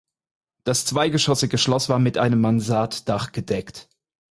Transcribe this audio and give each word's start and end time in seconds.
Das 0.63 0.83
zweigeschossige 0.85 1.59
Schloss 1.59 1.87
war 1.87 1.99
mit 1.99 2.17
einem 2.17 2.41
Mansarddach 2.41 3.33
gedeckt. 3.33 3.87